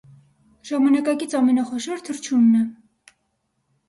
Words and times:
Ժամանակակից 0.69 1.35
ամենախոշոր 1.39 2.01
թռչունն 2.07 2.57
է։ 2.61 2.63